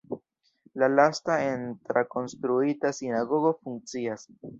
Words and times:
La 0.83 0.87
lasta 0.93 1.35
en 1.49 1.67
trakonstruita 1.89 2.91
sinagogo 3.01 3.53
funkcias. 3.61 4.27